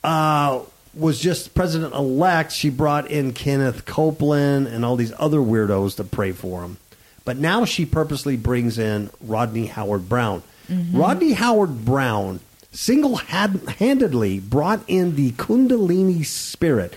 [0.05, 0.61] uh,
[0.93, 6.03] was just president elect, she brought in Kenneth Copeland and all these other weirdos to
[6.03, 6.77] pray for him.
[7.25, 10.43] But now she purposely brings in Rodney Howard-Browne.
[10.93, 12.39] Rodney Howard-Browne
[12.71, 16.93] single handedly brought in the Kundalini spirit.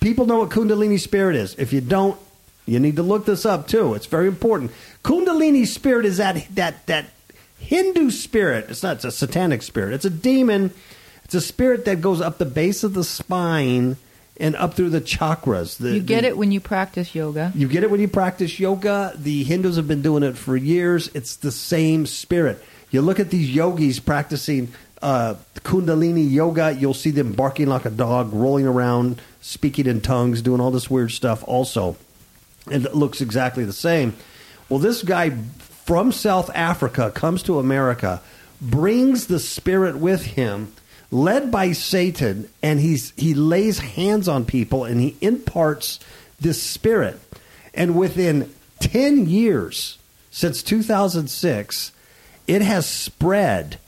[0.00, 1.54] People know what Kundalini spirit is.
[1.56, 2.18] If you don't,
[2.66, 3.94] you need to look this up too.
[3.94, 4.70] It's very important.
[5.02, 7.06] Kundalini spirit is that that that
[7.58, 8.66] Hindu spirit.
[8.68, 9.94] It's not it's a satanic spirit.
[9.94, 10.72] It's a demon.
[11.32, 13.96] It's a spirit that goes up the base of the spine
[14.38, 15.78] and up through the chakras.
[15.78, 17.50] The, You get the- it when you practice yoga.
[17.54, 19.14] you get it when you practice yoga.
[19.16, 21.08] The Hindus have been doing it for years.
[21.14, 22.62] It's the same spirit.
[22.90, 27.90] You look at these yogis practicing uh, Kundalini yoga, you'll see them barking like a
[27.90, 31.96] dog, rolling around, speaking in tongues, doing all this weird stuff also.
[32.70, 34.12] And it looks exactly the same.
[34.68, 35.30] Well, this guy
[35.86, 38.20] from South Africa comes to America,
[38.60, 40.74] brings the spirit with him,
[41.12, 46.00] led by Satan, and he's he lays hands on people and he imparts
[46.40, 47.20] this spirit.
[47.74, 49.98] And within 10 years,
[50.30, 51.92] since 2006,
[52.46, 53.78] it has spread.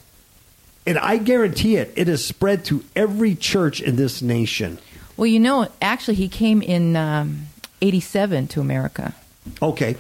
[0.87, 4.79] And I guarantee it, it has spread to every church in this nation.
[5.17, 7.47] Well, you know, actually, he came in um,
[7.81, 9.15] 87 to America.
[9.61, 9.97] Okay.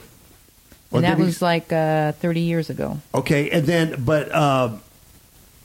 [0.90, 3.00] Well, and that he- was like uh, 30 years ago.
[3.14, 4.70] Okay, and then but uh,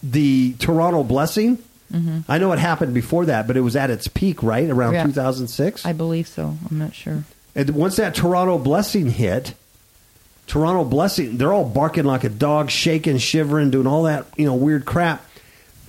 [0.04, 1.58] the Toronto Blessing.
[1.92, 2.20] Mm-hmm.
[2.32, 5.04] I know it happened before that, but it was at its peak, right around Yeah.
[5.06, 5.86] 2006.
[5.86, 6.56] I believe so.
[6.70, 7.24] I'm not sure.
[7.56, 9.56] and once that Toronto Blessing hit,
[10.46, 14.56] Toronto Blessing, they're all barking like a dog, shaking, shivering, doing all that you know
[14.56, 15.26] weird crap.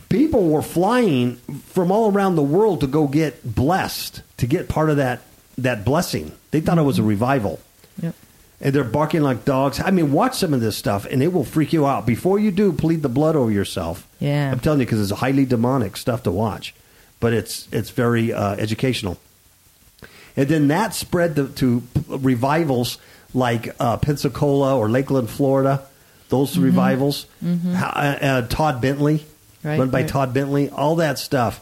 [0.08, 4.90] People were flying from all around the world to go get blessed, to get part
[4.90, 5.20] of that
[5.58, 6.32] that blessing.
[6.50, 7.10] They thought it was a mm-hmm.
[7.10, 7.60] revival
[8.02, 8.14] Yep.
[8.60, 9.80] And they're barking like dogs.
[9.80, 12.06] I mean, watch some of this stuff, and it will freak you out.
[12.06, 14.06] Before you do, plead the blood over yourself.
[14.18, 14.50] Yeah.
[14.52, 16.74] I'm telling you, because it's highly demonic stuff to watch,
[17.20, 19.18] but it's it's very uh, educational.
[20.36, 22.98] And then that spread to, to revivals
[23.34, 25.82] like uh, Pensacola or Lakeland, Florida.
[26.28, 27.26] Those revivals.
[27.42, 29.24] How- uh, uh, Todd Bentley,
[29.64, 30.08] Right, run by right.
[30.08, 31.60] Todd Bentley, all that stuff.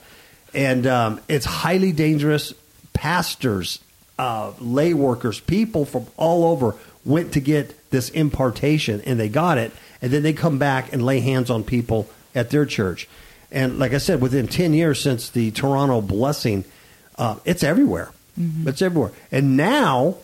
[0.55, 2.53] And um, it's highly dangerous.
[2.93, 3.79] Pastors,
[4.19, 6.75] uh, lay workers, people from all over
[7.09, 9.73] went to get this impartation and they got it.
[10.01, 13.09] And then they come back and lay hands on people at their church.
[13.51, 16.64] And like I said, within 10 years since the Toronto blessing,
[17.16, 18.11] uh, it's everywhere.
[18.68, 19.11] It's everywhere.
[19.33, 20.18] And now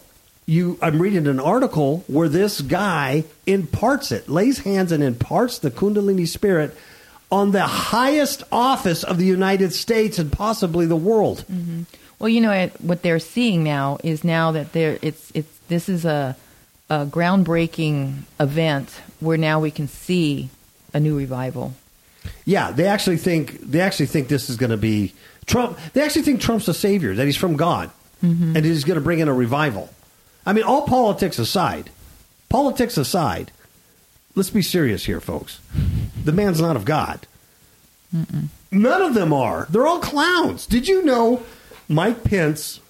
[0.46, 5.70] you I'm reading an article where this guy imparts it, lays hands and imparts the
[5.70, 6.76] Kundalini spirit
[7.30, 11.44] on the highest office of the United States and possibly the world.
[12.18, 16.04] Well, you know what they're seeing now is now that there it's it's this is
[16.04, 16.36] a
[16.90, 20.50] a groundbreaking event where now we can see
[20.92, 21.74] a new revival.
[22.44, 25.12] Yeah, they actually think they actually think this is going to be
[25.46, 25.78] Trump.
[25.92, 27.90] They actually think Trump's a savior, that he's from God,
[28.22, 28.56] mm-hmm.
[28.56, 29.90] and he's going to bring in a revival.
[30.46, 31.90] I mean, all politics aside,
[32.48, 33.50] politics aside,
[34.34, 35.60] let's be serious here, folks.
[36.24, 37.26] The man's not of God.
[38.70, 39.66] None of them are.
[39.70, 40.66] They're all clowns.
[40.66, 41.42] Did you know
[41.88, 42.80] Mike Pence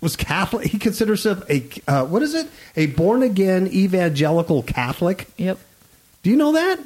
[0.00, 0.66] was Catholic.
[0.68, 2.48] He considers himself a uh, what is it?
[2.76, 5.28] A born again evangelical Catholic.
[5.36, 5.58] Yep.
[6.22, 6.78] Do you know that?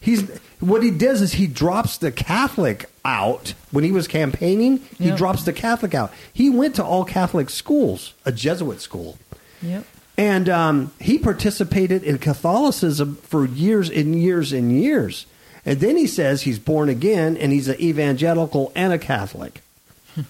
[0.00, 0.28] He's
[0.60, 4.78] what he does is he drops the Catholic out when he was campaigning.
[4.98, 5.18] He Yep.
[5.18, 6.12] drops the Catholic out.
[6.32, 9.18] He went to all Catholic schools, a Jesuit school,
[9.62, 9.84] Yep.
[10.16, 15.26] and um, he participated in Catholicism for years and years and years.
[15.66, 19.60] And then he says he's born again and he's an evangelical and a Catholic.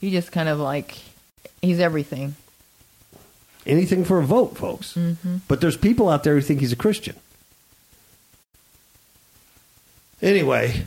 [0.00, 0.98] He just kind of like
[1.62, 2.36] he's everything.
[3.66, 4.96] Anything for a vote, folks.
[5.48, 7.16] But there's people out there who think he's a Christian.
[10.20, 10.84] Anyway,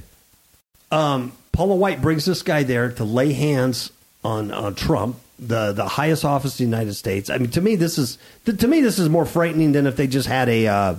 [0.91, 3.91] um, Paula White brings this guy there to lay hands
[4.23, 7.29] on, on Trump, the the highest office in the United States.
[7.29, 10.07] I mean, to me, this is to me this is more frightening than if they
[10.07, 10.95] just had a uh,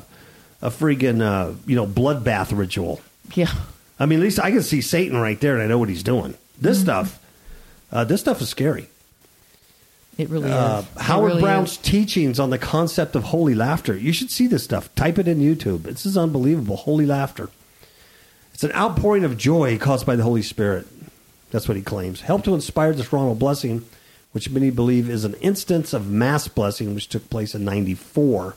[0.63, 3.01] a freaking uh, you know bloodbath ritual.
[3.35, 3.53] Yeah.
[4.01, 6.05] I mean, at least I can see Satan right there, and I know what he's
[6.05, 6.35] doing.
[6.61, 7.19] This stuff,
[7.91, 8.89] uh, this stuff is scary.
[10.19, 10.87] It really Uh, is.
[11.03, 11.77] Howard really Browne's is.
[11.79, 13.97] teachings on the concept of holy laughter.
[13.97, 14.93] You should see this stuff.
[14.97, 15.85] Type it in YouTube.
[15.85, 16.77] This is unbelievable.
[16.77, 17.51] Holy laughter.
[18.53, 20.87] It's an outpouring of joy caused by the Holy Spirit.
[21.53, 22.23] That's what he claims.
[22.23, 23.85] Help to inspire this Toronto blessing,
[24.33, 28.57] which many believe is an instance of mass blessing, which took place in '94.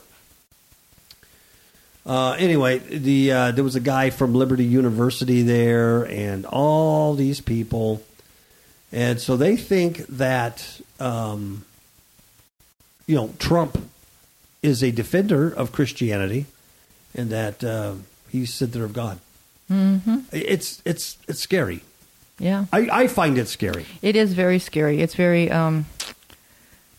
[2.04, 7.40] Uh, anyway, the uh, there was a guy from Liberty University there, and all these
[7.40, 8.02] people,
[8.92, 11.64] and so they think that um,
[13.06, 13.78] you know Trump
[14.62, 16.46] is a defender of Christianity,
[17.14, 17.94] and that uh,
[18.30, 19.18] he's center of God.
[19.70, 20.18] Mm-hmm.
[20.32, 21.82] It's it's it's scary.
[22.38, 22.64] Yeah.
[22.72, 23.86] I, I find it scary.
[24.00, 25.00] It is very scary.
[25.00, 25.86] It's very um,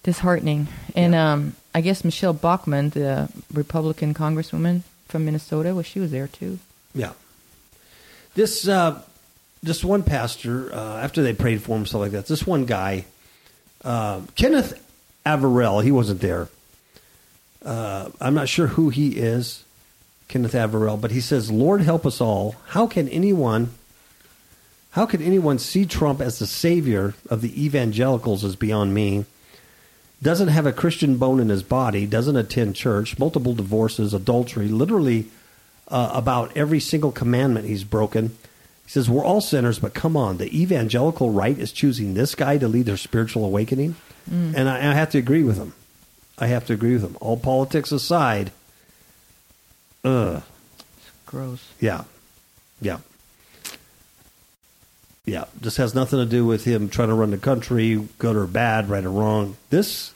[0.03, 0.67] disheartening.
[0.95, 6.27] And um, I guess Michelle Bachmann, the Republican congresswoman from Minnesota, well, she was there
[6.27, 6.59] too.
[6.95, 7.11] Yeah.
[8.35, 9.01] This uh,
[9.63, 12.27] this one pastor, uh, after they prayed for him, stuff like that.
[12.27, 13.05] This one guy,
[13.83, 14.79] uh, Kenneth
[15.25, 16.49] Averell, he wasn't there.
[17.63, 19.63] Uh, I'm not sure who he is,
[20.27, 22.55] Kenneth Averell, but he says, "Lord help us all.
[22.67, 23.71] How can anyone?"
[24.91, 29.25] How could anyone see Trump as the savior of the evangelicals is beyond me.
[30.21, 35.25] Doesn't have a Christian bone in his body, doesn't attend church, multiple divorces, adultery, literally
[35.87, 38.37] uh, about every single commandment he's broken.
[38.85, 42.57] He says, We're all sinners, but come on, the evangelical right is choosing this guy
[42.57, 43.95] to lead their spiritual awakening.
[44.29, 44.53] Mm.
[44.55, 45.73] And I, I have to agree with him.
[46.39, 47.17] I have to agree with him.
[47.21, 48.51] All politics aside,
[50.03, 50.43] ugh.
[51.25, 51.67] Gross.
[51.79, 52.03] Yeah.
[52.81, 52.99] Yeah.
[55.25, 55.45] Yeah.
[55.59, 58.89] This has nothing to do with him trying to run the country, good or bad,
[58.89, 59.55] right or wrong.
[59.69, 60.13] This,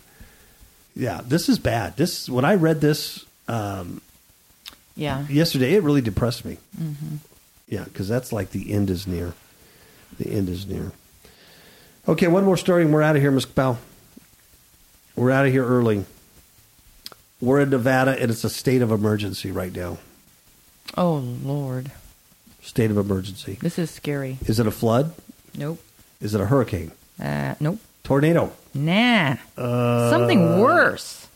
[0.95, 1.95] yeah, this is bad.
[1.97, 4.01] This, when I read this um,
[4.95, 5.25] Yeah.
[5.27, 6.57] yesterday, it really depressed me.
[6.79, 7.15] Mm-hmm.
[7.67, 9.33] Yeah, because that's like the end is near.
[10.19, 10.91] The end is near.
[12.07, 13.45] Okay, one more story and we're out of here, Ms.
[13.45, 13.77] Powell.
[15.15, 16.05] We're out of here early.
[17.41, 19.97] We're in Nevada and it's a state of emergency right now.
[20.95, 21.91] Oh, Lord.
[22.61, 23.57] State of emergency.
[23.61, 24.37] This is scary.
[24.45, 25.13] Is it a flood?
[25.57, 25.81] Nope.
[26.21, 26.91] Is it a hurricane?
[27.21, 27.79] Uh, nope.
[28.03, 28.51] Tornado?
[28.73, 29.35] Nah.
[29.57, 31.26] Uh, Something worse.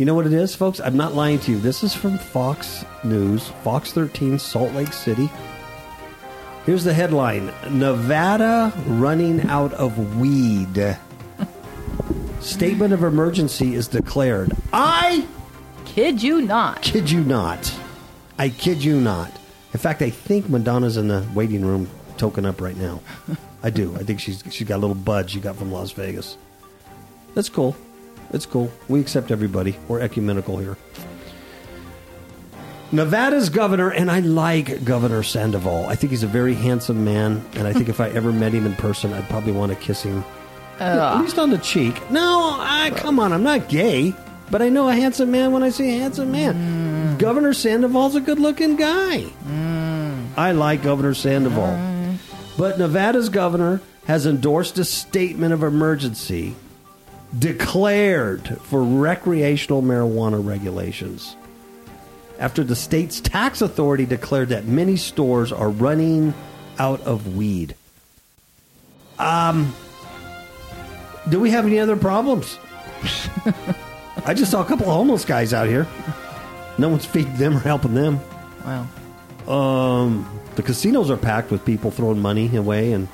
[0.00, 0.80] You know what it is, folks?
[0.80, 1.58] I'm not lying to you.
[1.58, 5.30] This is from Fox News, Fox 13, Salt Lake City.
[6.64, 10.96] Here's the headline Nevada running out of weed.
[12.40, 14.56] Statement of emergency is declared.
[14.72, 15.28] I
[15.84, 16.80] Kid you not.
[16.80, 17.70] kid you not.
[18.38, 19.30] I kid you not.
[19.74, 23.02] In fact, I think Madonna's in the waiting room token up right now.
[23.62, 23.94] I do.
[23.96, 26.38] I think she's she's got a little bud she got from Las Vegas.
[27.34, 27.76] That's cool.
[28.32, 28.70] It's cool.
[28.88, 29.76] We accept everybody.
[29.88, 30.76] We're ecumenical here.
[32.92, 35.86] Nevada's governor, and I like Governor Sandoval.
[35.86, 38.66] I think he's a very handsome man, and I think if I ever met him
[38.66, 40.24] in person, I'd probably want to kiss him.
[40.80, 42.10] At least on the cheek.
[42.10, 44.14] No, I, come on, I'm not gay,
[44.50, 46.54] but I know a handsome man when I see a handsome man.
[46.54, 47.18] Mm.
[47.18, 49.26] Governor Sandoval's a good looking guy.
[49.46, 50.26] Mm.
[50.36, 51.66] I like Governor Sandoval.
[51.66, 52.16] Mm.
[52.56, 56.56] But Nevada's governor has endorsed a statement of emergency
[57.38, 61.36] declared for recreational marijuana regulations
[62.40, 66.34] after the state's tax authority declared that many stores are running
[66.78, 67.74] out of weed.
[69.18, 69.74] Um,
[71.28, 72.58] do we have any other problems?
[74.24, 75.86] I just saw a couple of homeless guys out here.
[76.78, 78.18] No one's feeding them or helping them.
[78.64, 78.88] Wow.
[79.46, 83.06] Um, the casinos are packed with people throwing money away and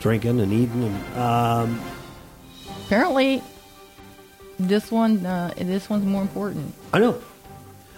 [0.00, 0.84] drinking and eating.
[0.84, 1.80] And um,
[2.88, 3.42] Apparently,
[4.58, 6.72] this one, uh, this one's more important.
[6.90, 7.20] I know.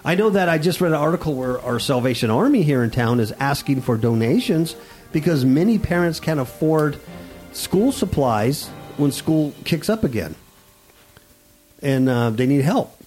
[0.05, 3.21] I know that I just read an article where our Salvation Army here in town
[3.21, 4.75] is asking for donations
[5.13, 6.99] because many parents can't afford
[7.53, 8.67] school supplies
[8.97, 10.35] when school kicks up again,
[11.81, 13.01] and uh, they need help.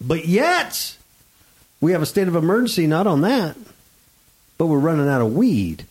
[0.00, 0.96] But yet,
[1.82, 2.86] we have a state of emergency.
[2.86, 3.54] Not on that,
[4.56, 5.84] but we're running out of weed.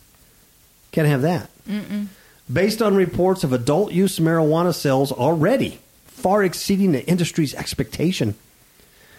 [0.90, 1.48] Can't have that.
[2.50, 8.34] Based on reports of adult use marijuana sales already far exceeding the industry's expectation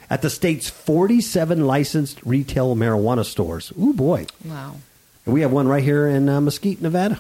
[0.10, 3.74] at the state's 47 licensed retail marijuana stores.
[3.80, 4.26] Ooh, boy.
[4.46, 4.78] Wow.
[5.26, 7.20] And we have one right here in uh, Mesquite, Nevada.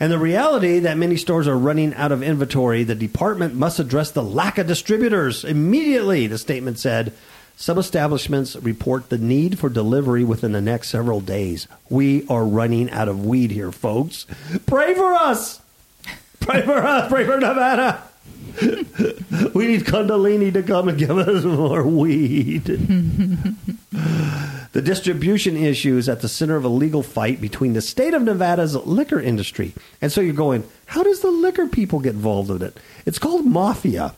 [0.00, 4.10] And the reality that many stores are running out of inventory, the department must address
[4.10, 7.12] the lack of distributors immediately, the statement said.
[7.56, 11.68] Some establishments report the need for delivery within the next several days.
[11.88, 14.26] We are running out of weed here, folks.
[14.66, 15.60] Pray for us.
[16.40, 17.08] Pray for us.
[17.08, 18.02] Pray for Nevada.
[19.54, 22.64] we need Kundalini to come and give us more weed.
[24.72, 28.22] the distribution issue is at the center of a legal fight between the state of
[28.22, 29.72] Nevada's liquor industry.
[30.00, 32.76] And so you're going, how does the liquor people get involved in it?
[33.06, 34.14] It's called mafia.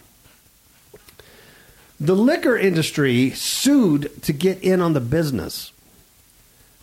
[2.00, 5.72] The liquor industry sued to get in on the business.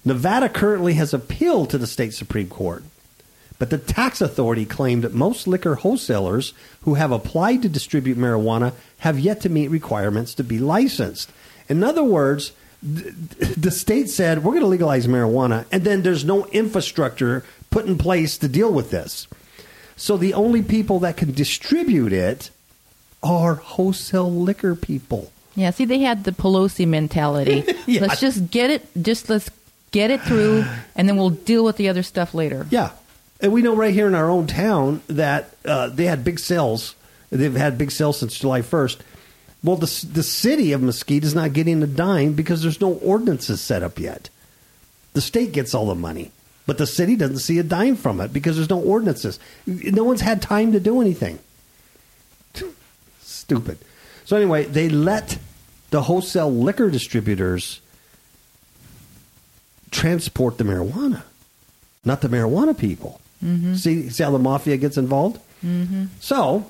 [0.04, 2.84] Nevada currently has appealed to the state Supreme Court.
[3.60, 8.74] But the tax authority claimed that most liquor wholesalers who have applied to distribute marijuana
[9.00, 11.32] have yet to meet requirements to be licensed.
[11.70, 16.48] In other words, the state said, we're going to legalize marijuana, and then there's no
[16.48, 19.28] infrastructure put in place to deal with this.
[19.96, 22.50] So the only people that can distribute it
[23.24, 25.32] are wholesale liquor people.
[25.56, 27.64] Yeah, see, they had the Pelosi mentality.
[27.88, 28.02] Yeah.
[28.02, 29.50] Let's just get it, just let's
[29.90, 30.64] get it through,
[30.96, 32.68] and then we'll deal with the other stuff later.
[32.70, 32.92] Yeah.
[33.42, 36.96] And we know right here in our own town that uh, they had big sales.
[37.32, 39.00] They've had big sales since July 1st.
[39.64, 43.62] Well, the, the city of Mesquite is not getting a dime because there's no ordinances
[43.62, 44.30] set up yet.
[45.14, 46.32] The state gets all the money,
[46.66, 49.40] but the city doesn't see a dime from it because there's no ordinances.
[49.66, 51.40] No one's had time to do anything.
[53.42, 53.80] Stupid.
[54.26, 55.40] So, anyway, they let
[55.90, 57.82] the wholesale liquor distributors
[59.90, 61.24] transport the marijuana,
[62.06, 63.20] not the marijuana people.
[63.76, 65.42] See, see how the mafia gets involved.
[65.66, 66.06] Mm-hmm.
[66.20, 66.68] So,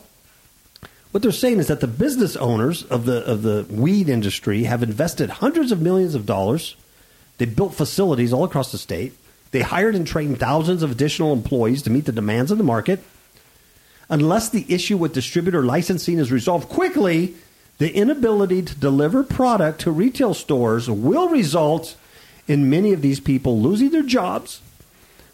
[1.12, 4.82] what they're saying is that the business owners of the of the weed industry have
[4.82, 6.78] invested hundreds of millions of dollars.
[7.38, 9.14] They built facilities all across the state.
[9.52, 13.04] They hired and trained thousands of additional employees to meet the demands of the market.
[14.12, 17.34] Unless the issue with distributor licensing is resolved quickly,
[17.78, 21.96] the inability to deliver product to retail stores will result
[22.46, 24.62] in many of these people losing their jobs,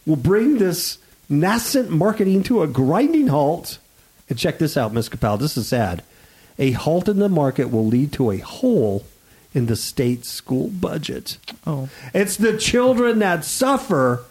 [0.06, 3.80] will bring this nascent marketing to a grinding halt.
[4.30, 5.10] And check this out, Ms.
[5.10, 6.04] Capel, this is sad.
[6.60, 9.06] A halt in the market will lead to a hole
[9.56, 11.40] in the state school budget.
[11.66, 14.24] Oh, It's the children that suffer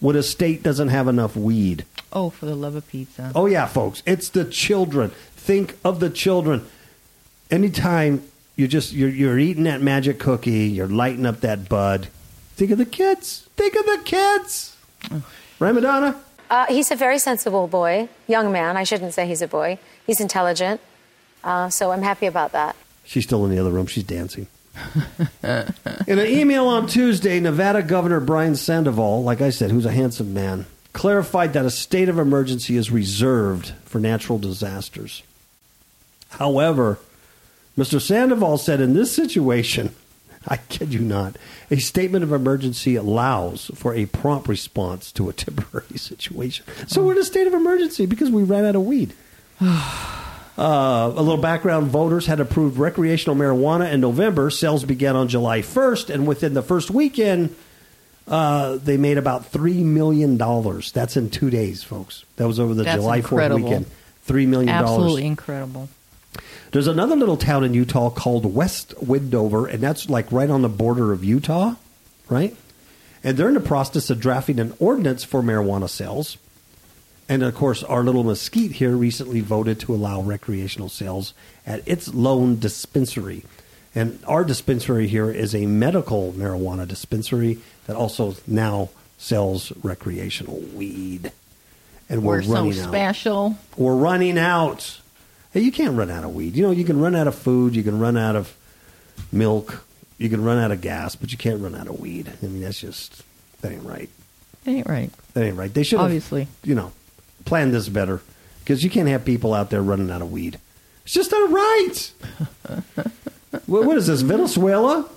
[0.00, 1.84] when a state doesn't have enough weed.
[2.12, 3.32] Oh, for the love of pizza.
[3.34, 5.10] Oh yeah, folks, it's the children.
[5.36, 6.66] Think of the children.
[7.50, 8.22] Anytime
[8.56, 12.08] you just you're, you're eating that magic cookie, you're lighting up that bud.
[12.56, 13.48] Think of the kids.
[13.56, 14.76] Think of the kids.
[15.58, 16.20] Right, Madonna?
[16.50, 18.76] Uh, he's a very sensible boy, young man.
[18.76, 19.78] I shouldn't say he's a boy.
[20.06, 20.80] He's intelligent.
[21.42, 22.76] Uh, so I'm happy about that.
[23.04, 23.86] She's still in the other room.
[23.86, 24.46] She's dancing.
[25.42, 30.32] in an email on Tuesday, Nevada Governor Brian Sandoval, like I said, who's a handsome
[30.32, 35.22] man, clarified that a state of emergency is reserved for natural disasters.
[36.30, 36.98] However,
[37.76, 38.00] Mr.
[38.00, 39.94] Sandoval said in this situation,
[40.48, 41.36] I kid you not,
[41.70, 46.66] a statement of emergency allows for a prompt response to a temporary situation.
[46.86, 49.14] So we're in a state of emergency because we ran out of weed.
[50.58, 54.50] Uh, a little background voters had approved recreational marijuana in November.
[54.50, 57.56] Sales began on July 1st, and within the first weekend,
[58.26, 60.36] uh, they made about $3 million.
[60.36, 62.24] That's in two days, folks.
[62.36, 63.86] That was over the That's July 4th weekend.
[64.26, 64.68] $3 million.
[64.68, 65.88] Absolutely incredible.
[66.70, 70.68] There's another little town in Utah called West Wendover, and that's like right on the
[70.68, 71.74] border of Utah,
[72.30, 72.56] right?
[73.22, 76.38] And they're in the process of drafting an ordinance for marijuana sales.
[77.28, 81.34] And of course, our little mesquite here recently voted to allow recreational sales
[81.66, 83.44] at its lone dispensary.
[83.94, 91.32] And our dispensary here is a medical marijuana dispensary that also now sells recreational weed.
[92.08, 92.88] And we're, We're, so running out.
[92.88, 93.56] special.
[93.76, 95.00] We're running out.
[95.52, 96.56] Hey, you can't run out of weed.
[96.56, 98.54] You know, you can run out of food, you can run out of
[99.30, 99.84] milk,
[100.18, 102.30] you can run out of gas, but you can't run out of weed.
[102.42, 103.22] I mean, that's just
[103.60, 104.08] that ain't right.
[104.64, 105.10] That ain't right.
[105.34, 105.72] That ain't right.
[105.72, 106.48] They should have, Obviously.
[106.64, 106.92] you know,
[107.44, 108.20] planned this better
[108.60, 110.58] because you can't have people out there running out of weed.
[111.04, 112.12] It's just not right.
[113.66, 115.08] what, what is this, Venezuela?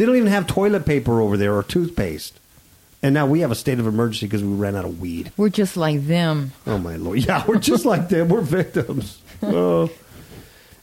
[0.00, 2.40] They don't even have toilet paper over there or toothpaste.
[3.02, 5.30] And now we have a state of emergency because we ran out of weed.
[5.36, 6.52] We're just like them.
[6.66, 7.18] Oh my lord!
[7.26, 8.30] Yeah, we're just like them.
[8.30, 9.20] We're victims.
[9.42, 9.90] Oh.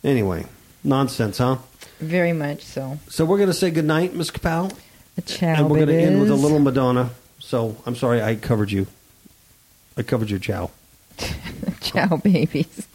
[0.04, 0.46] Anyway,
[0.84, 1.58] nonsense, huh?
[2.00, 3.00] Very much so.
[3.10, 4.72] So we're going to say goodnight, Miss Kapow,
[5.26, 7.10] Ciao, and we're going to end with a little Madonna.
[7.40, 8.86] So I'm sorry I covered you.
[9.96, 10.70] I covered your chow.
[11.82, 12.88] Ciao, babies.